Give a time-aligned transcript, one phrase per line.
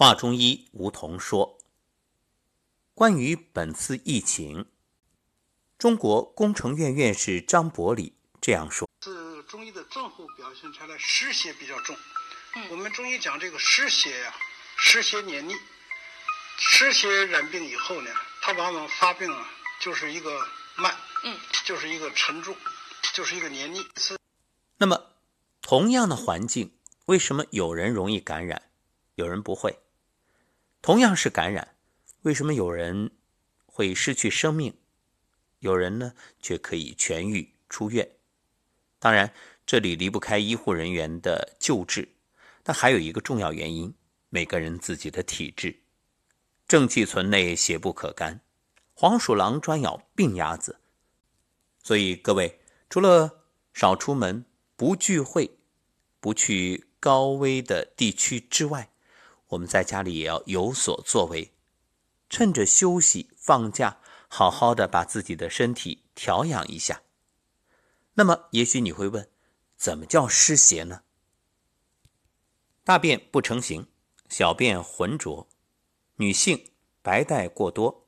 [0.00, 1.58] 华中医吴桐说
[2.96, 4.64] ：“关于本次疫情，
[5.76, 11.94] 中国工程院院士张伯礼这样说：是中医的症候表现出来湿邪比较重。
[12.56, 14.34] 嗯我们中医讲这个湿邪呀、
[14.78, 15.52] 湿邪黏腻，
[16.56, 18.10] 湿邪染病以后呢，
[18.40, 19.46] 它往往发病啊，
[19.82, 20.30] 就是一个
[20.76, 21.36] 慢，嗯，
[21.66, 22.56] 就是一个沉重，
[23.12, 23.86] 就是一个黏腻。
[23.96, 24.16] 是
[24.78, 24.98] 那么，
[25.60, 26.72] 同样的环境，
[27.04, 28.62] 为什么有人容易感染，
[29.16, 29.78] 有人不会？
[30.82, 31.76] 同样是感染，
[32.22, 33.10] 为什么有人
[33.66, 34.74] 会失去生命，
[35.58, 38.10] 有人呢却可以痊愈出院？
[38.98, 39.32] 当然，
[39.66, 42.08] 这里离不开医护人员的救治，
[42.62, 43.94] 但还有一个重要原因：
[44.30, 45.80] 每个人自己的体质。
[46.66, 48.40] 正气存内，邪不可干。
[48.94, 50.80] 黄鼠狼专咬病鸭子，
[51.82, 54.44] 所以各位除了少出门、
[54.76, 55.58] 不聚会、
[56.20, 58.90] 不去高危的地区之外，
[59.50, 61.52] 我们在家里也要有所作为，
[62.28, 67.02] 趁着休息放假，好好的把自己的身体调养一下。
[68.14, 69.28] 那么，也许你会问，
[69.76, 71.02] 怎么叫湿邪呢？
[72.84, 73.88] 大便不成形，
[74.28, 75.48] 小便浑浊，
[76.16, 78.06] 女性白带过多，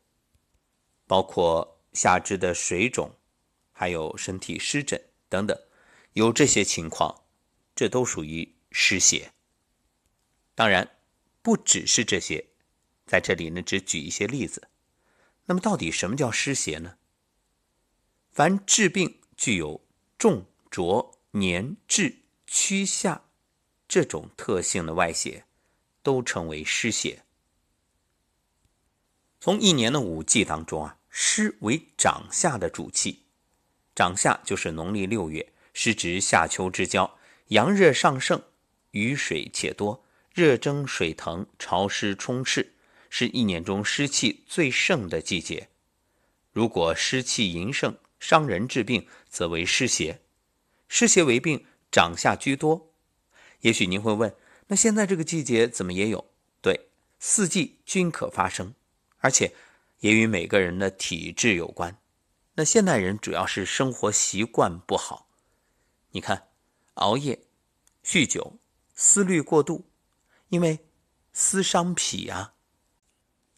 [1.07, 3.17] 包括下肢的水肿，
[3.73, 5.61] 还有身体湿疹等等，
[6.13, 7.25] 有这些情况，
[7.75, 9.33] 这都属于湿邪。
[10.55, 10.89] 当然，
[11.43, 12.47] 不只是这些，
[13.05, 14.69] 在这里呢，只举一些例子。
[15.47, 16.97] 那么，到底什么叫湿邪呢？
[18.31, 19.85] 凡治病具有
[20.17, 23.25] 重浊黏滞趋下
[23.89, 25.45] 这种特性的外邪，
[26.03, 27.25] 都称为湿邪。
[29.41, 33.25] 从一年的五季当中啊，湿为长夏的主气，
[33.95, 37.19] 长夏就是农历六月，时值夏秋之交，
[37.49, 38.41] 阳热上盛，
[38.93, 40.05] 雨水且多，
[40.35, 42.73] 热蒸水腾，潮湿充斥，
[43.11, 45.69] 是一年中湿气最盛的季节。
[46.53, 50.21] 如果湿气淫盛，伤人治病，则为湿邪。
[50.89, 52.93] 湿邪为病，长夏居多。
[53.61, 54.35] 也许您会问，
[54.69, 56.31] 那现在这个季节怎么也有？
[56.61, 58.75] 对，四季均可发生，
[59.19, 59.55] 而且
[60.01, 61.99] 也与每个人的体质有关。
[62.55, 65.29] 那现代人主要是生活习惯不好，
[66.11, 66.49] 你看，
[66.95, 67.39] 熬夜、
[68.05, 68.59] 酗酒、
[68.95, 69.87] 思虑过度，
[70.53, 70.81] 因为
[71.33, 72.53] 思伤脾啊。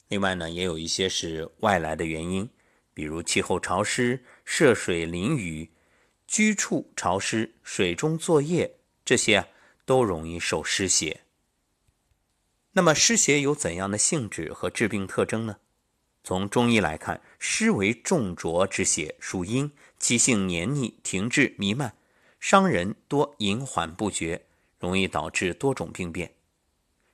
[0.07, 2.49] 另外呢，也有一些是外来的原因，
[2.95, 5.73] 比如气候潮湿、涉水淋雨、
[6.29, 9.49] 居处潮湿、水中作业，这些啊
[9.85, 11.23] 都容易受湿邪。
[12.75, 15.57] 那么湿邪有怎样的性质和致病特征呢？
[16.23, 21.97] 从中医来看，湿为重浊之邪，属阴，其性黏腻、停滞、弥漫，
[22.39, 24.47] 伤人多隐缓不绝，
[24.79, 26.33] 容易导致多种病变。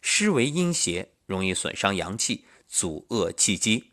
[0.01, 3.93] 湿为阴邪，容易损伤阳气，阻遏气机。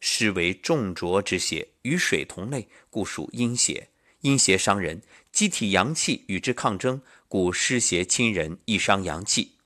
[0.00, 3.88] 湿为重浊之邪，与水同类，故属阴邪。
[4.22, 5.02] 阴邪伤人，
[5.32, 9.58] 机体阳气与之抗争，故湿邪侵人，易伤阳气。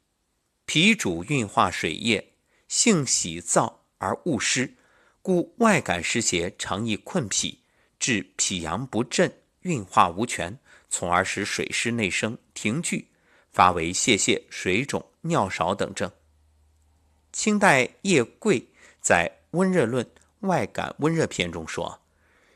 [0.65, 2.33] 脾主运化水液，
[2.67, 4.75] 性喜燥而恶湿，
[5.23, 7.61] 故外感湿邪常易困脾，
[7.99, 13.09] 致脾阳不振，运化无权，从而使水湿内生，停聚，
[13.53, 16.11] 发为泄泻、水肿、尿少等症。
[17.33, 18.69] 清代叶贵
[19.01, 20.09] 在《温热论
[20.41, 22.01] 外感温热篇》中说：“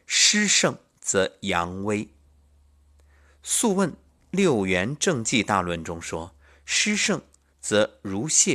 [0.07, 2.05] 湿盛则阳微。”
[3.43, 3.91] 《素问·
[4.31, 7.21] 六元正纪大论》中说：“湿盛
[7.61, 8.55] 则如泻，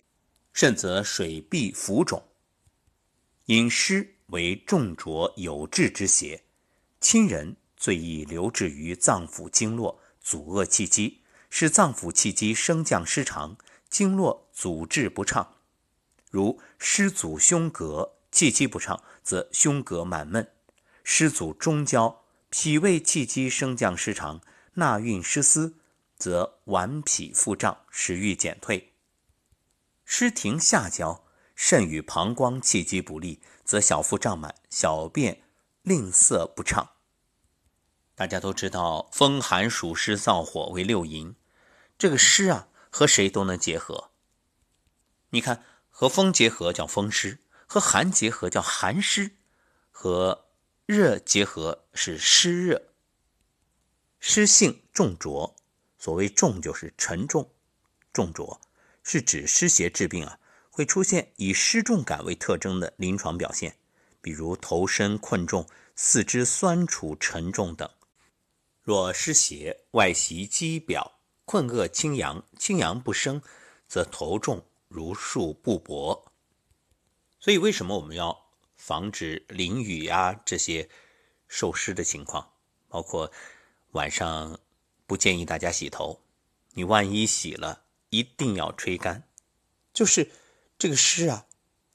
[0.53, 2.23] 甚则水闭浮肿。”
[3.47, 6.43] 饮湿为重浊有滞之邪，
[6.99, 11.21] 侵人最易留滞于脏腑经络，阻遏气机，
[11.51, 13.55] 使脏腑气机升降失常，
[13.95, 15.55] 经络阻滞不畅。
[16.29, 20.43] 如湿阻胸膈，气机不畅，则胸膈满闷；
[21.05, 24.41] 湿阻中焦，脾胃气机升降失常，
[24.73, 25.77] 纳运失司，
[26.17, 28.91] 则脘脾腹胀，食欲减退。
[30.03, 31.23] 湿停下焦，
[31.55, 35.43] 肾与膀胱气机不利，则小腹胀满，小便
[35.83, 36.89] 吝啬不畅。
[38.13, 41.37] 大家都知道，风寒暑湿燥火为六淫，
[41.97, 44.09] 这个湿啊，和谁都能结合。
[45.31, 49.31] 你看，和风结合叫风湿，和寒结合叫寒湿，
[49.91, 50.45] 和
[50.85, 52.81] 热结合是湿热。
[54.21, 55.53] 湿性重浊，
[55.97, 57.51] 所谓重就是沉重、
[58.13, 58.61] 重浊，
[59.03, 60.39] 是指湿邪治病啊
[60.69, 63.75] 会出现以湿重感为特征的临床表现，
[64.21, 67.89] 比如头身困重、四肢酸楚沉重等。
[68.83, 71.14] 若湿邪外袭肌表，
[71.45, 73.41] 困遏清阳，清阳不升，
[73.87, 76.31] 则头重、如数不薄。
[77.39, 80.89] 所以，为什么我们要防止淋雨呀这些
[81.47, 82.51] 受湿的情况？
[82.89, 83.31] 包括
[83.91, 84.59] 晚上
[85.05, 86.21] 不建议大家洗头，
[86.73, 89.27] 你万一洗了，一定要吹干。
[89.93, 90.31] 就是
[90.79, 91.45] 这个湿啊，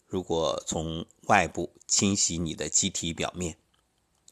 [0.06, 3.58] 如果从外部侵袭你的机体表面，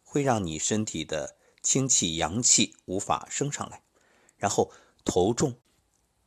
[0.04, 3.82] 会让你身体的清气、阳气无法升上来，
[4.36, 4.72] 然后
[5.08, 5.58] 头重。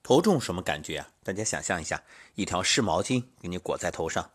[0.01, 1.13] 头重什么感觉啊？
[1.24, 4.31] 大家想象一下，一条湿毛巾给你裹在头上。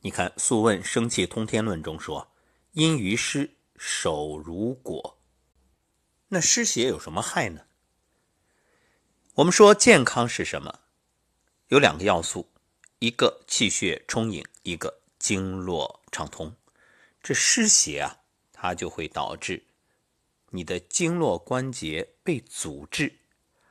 [0.00, 2.32] 你看《素问·生气通天论》中说
[2.74, 5.20] ：“阴于湿，手如裹。”
[6.26, 7.66] 那湿邪有什么害呢？
[9.34, 10.80] 我们说健康是什么？
[11.68, 12.50] 有两个要素，
[12.98, 16.56] 一个气血充盈，一个经络畅通。
[17.22, 18.18] 这湿邪啊，
[18.52, 19.62] 它就会导致
[20.52, 23.18] 你的经络关节被阻滞，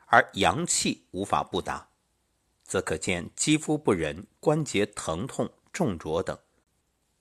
[0.07, 1.89] 而阳气无法布达，
[2.63, 5.51] 则可见肌肤不仁、关节疼痛。
[5.74, 6.38] 重浊等，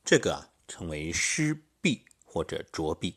[0.05, 3.15] 这个称为湿痹或者浊痹。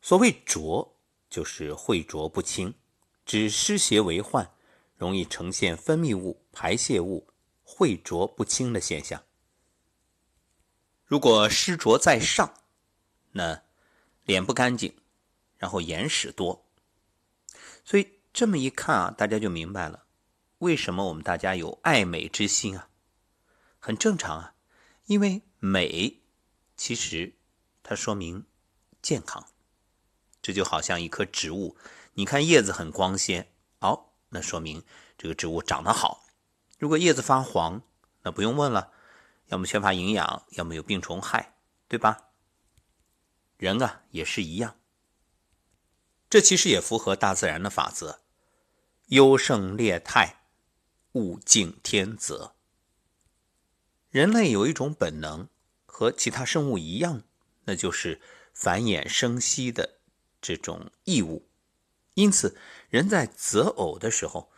[0.00, 0.96] 所谓浊，
[1.28, 2.72] 就是秽浊不清，
[3.26, 4.50] 指湿邪为患，
[4.96, 7.28] 容易呈现分泌物、排泄物
[7.62, 9.22] 秽浊不清的现象。
[11.04, 12.54] 如果湿浊在上，
[13.32, 13.64] 那
[14.28, 14.94] 脸不干净，
[15.56, 16.66] 然后眼屎多，
[17.82, 20.04] 所以这么一看啊，大家就明白了，
[20.58, 22.90] 为什么我们大家有爱美之心啊？
[23.78, 24.54] 很正常啊，
[25.06, 26.20] 因为美
[26.76, 27.36] 其实
[27.82, 28.44] 它说明
[29.00, 29.46] 健康。
[30.42, 31.78] 这就好像一棵植物，
[32.12, 34.84] 你看叶子很光鲜，哦，那说明
[35.16, 36.26] 这个植物长得好。
[36.78, 37.80] 如果叶子发黄，
[38.24, 38.92] 那不用问了，
[39.46, 41.54] 要么缺乏营养，要么有病虫害，
[41.88, 42.27] 对吧？
[43.58, 44.76] 人啊也是一样，
[46.30, 48.20] 这其实也符合大自然的法则：
[49.08, 50.42] 优胜劣汰，
[51.12, 52.54] 物竞天择。
[54.10, 55.48] 人类有一种本能，
[55.86, 57.24] 和其他生物一样，
[57.64, 58.20] 那就是
[58.54, 59.98] 繁衍生息的
[60.40, 61.48] 这种义务。
[62.14, 62.56] 因此，
[62.88, 64.52] 人在择偶的时候，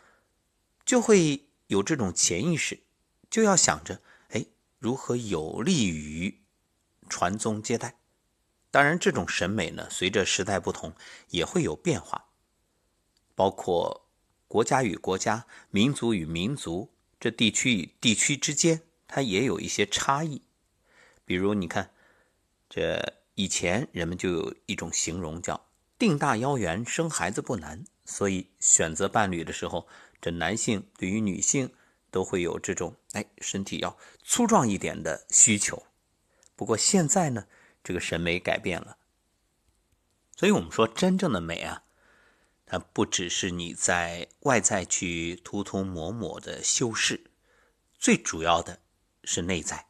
[0.85, 2.81] 就会有这种潜意识，
[3.31, 4.45] 就要想着，哎，
[4.79, 6.43] 如何有利于
[7.09, 8.00] 传宗接代。
[8.71, 10.95] 当然，这种审美呢，随着时代不同，
[11.29, 12.27] 也会有变化。
[13.35, 14.07] 包括
[14.47, 18.83] 国家与国家、民族与民族，这地区与地区之间。
[19.13, 20.41] 它也有一些差异，
[21.25, 21.91] 比如你看，
[22.69, 25.67] 这以前人们就有一种形容叫
[25.99, 29.89] “腚大腰圆，生孩子不难”，所以选择伴侣的时候，
[30.21, 31.73] 这男性对于女性
[32.13, 35.83] 都会有这种哎身体要粗壮一点的需求。
[36.55, 37.49] 不过现在呢，
[37.83, 38.99] 这个审美改变了，
[40.37, 41.85] 所以我们说真正的美啊，
[42.67, 47.31] 它不只是你在外在去涂涂抹抹的修饰，
[47.99, 48.81] 最主要的。
[49.23, 49.87] 是内在，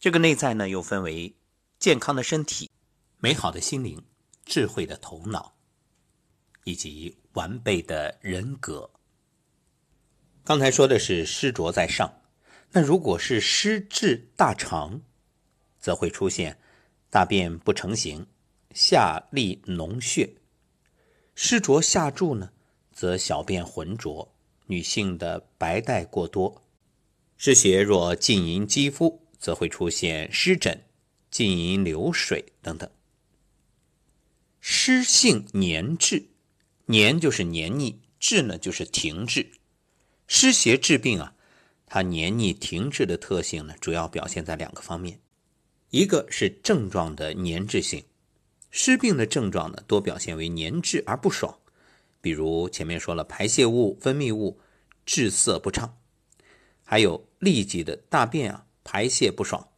[0.00, 1.36] 这个内在呢，又分为
[1.78, 2.70] 健康的身体、
[3.18, 4.06] 美好的心灵、
[4.46, 5.54] 智慧的头脑，
[6.64, 8.90] 以及完备的人格。
[10.42, 12.22] 刚才说的是湿浊在上，
[12.70, 15.02] 那如果是湿滞大肠，
[15.82, 16.56] 则会出现
[17.10, 18.26] 大便不成形、
[18.72, 20.36] 下利脓血；
[21.34, 22.52] 湿浊下注呢，
[22.92, 24.32] 则小便浑浊，
[24.66, 26.62] 女性的白带过多。
[27.36, 30.84] 湿邪若浸淫肌肤，则会出现湿疹、
[31.28, 32.88] 浸淫流水等等。
[34.60, 36.28] 湿性黏滞，
[36.86, 39.50] 黏就是黏腻，滞呢就是停滞。
[40.28, 41.34] 湿邪治病啊，
[41.84, 45.18] 它黏腻停滞的特性呢，主要表现在两个方面，
[45.92, 48.02] 一个是症状的黏滞性。
[48.70, 51.54] 湿病的症状呢，多表现为黏滞而不爽，
[52.22, 54.58] 比如前面说了，排泄物、分泌物
[55.04, 55.98] 滞涩不畅。
[56.82, 59.68] 还有痢疾的大便啊排泄不爽，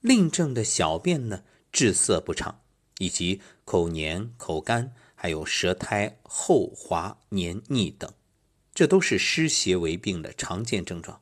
[0.00, 2.60] 令症的小便呢滞涩不畅，
[2.98, 8.08] 以及口黏口干，还有舌苔厚滑黏腻等，
[8.72, 11.20] 这都是湿邪为病的常见症状。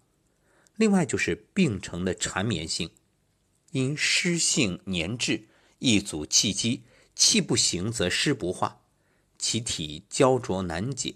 [0.76, 2.90] 另外就是病程的缠绵性，
[3.70, 5.44] 因湿性黏滞，
[5.78, 6.82] 易阻气机，
[7.14, 8.80] 气不行则湿不化，
[9.38, 11.14] 其体焦灼难解，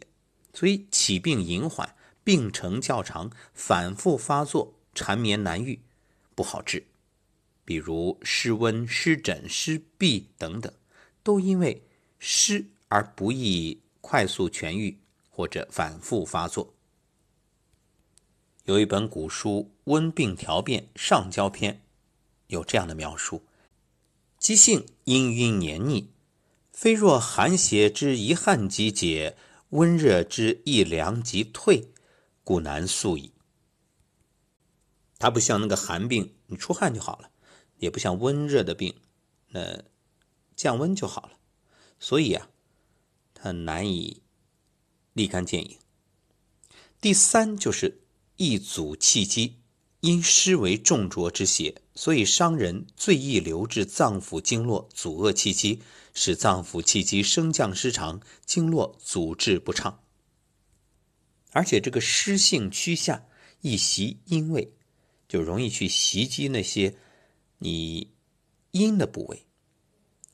[0.52, 1.94] 所以起病隐缓。
[2.22, 5.80] 病程较长，反复发作，缠绵难愈，
[6.34, 6.86] 不好治。
[7.66, 10.72] 比如湿温、湿疹、湿痹等等，
[11.22, 11.82] 都因为
[12.18, 14.96] 湿而不易快速痊愈，
[15.28, 16.72] 或者反复发作。
[18.64, 21.74] 有一本古书《温病调变上焦篇》，
[22.48, 23.42] 有这样的描述：
[24.38, 26.10] 积性氤氲黏腻，
[26.72, 29.36] 非若寒邪之一汗即解，
[29.70, 31.88] 温热之一凉即退，
[32.42, 33.32] 故难速矣。
[35.18, 37.30] 它不像那个寒病，你出汗就好了；
[37.78, 38.94] 也不像温热的病，
[39.48, 39.84] 那
[40.54, 41.38] 降温就好了。
[41.98, 42.50] 所以啊，
[43.32, 44.22] 它难以
[45.14, 45.78] 立竿见影。
[47.00, 48.02] 第三就是
[48.36, 49.60] 易阻气机，
[50.00, 55.80] 因湿为重浊之邪，所以伤人最易留至脏腑经络，阻遏气机，
[56.12, 60.00] 使脏腑气机升降失常，经络阻滞不畅。
[61.52, 63.24] 而且这个湿性趋下，
[63.60, 64.72] 易袭阴位，
[65.28, 66.96] 就容易去袭击那些
[67.58, 68.10] 你
[68.72, 69.46] 阴的部位。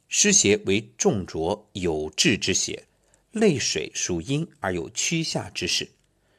[0.09, 2.87] 湿邪为重浊有滞之邪，
[3.33, 5.91] 泪水属阴而有趋下之势。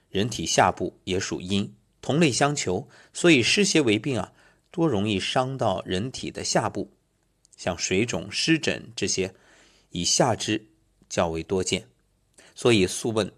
[0.09, 4.33] 人体下部也属阴，同类相求，所以湿邪为病啊，
[4.71, 6.91] 多容易伤到人体的下部，
[7.55, 9.35] 像水肿、湿疹这些，
[9.89, 10.69] 以下肢
[11.07, 11.87] 较为多见。
[12.55, 13.27] 所以《素问·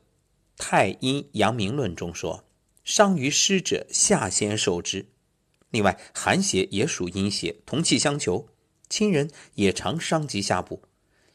[0.55, 2.45] 太阴阳明论》中说
[2.85, 5.07] ：“伤于湿者，下先受之。”
[5.71, 8.47] 另外，寒邪也属阴邪，同气相求，
[8.87, 10.83] 亲人也常伤及下部。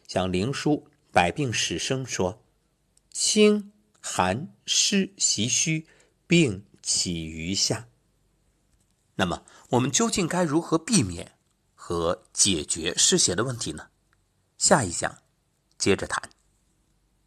[0.06, 2.42] 像《灵枢·百病始生》说
[3.12, 5.86] ：“清。”寒湿袭虚，
[6.26, 7.88] 病起于下。
[9.16, 11.32] 那么，我们究竟该如何避免
[11.74, 13.88] 和解决失血的问题呢？
[14.56, 15.18] 下一讲
[15.76, 16.30] 接着谈。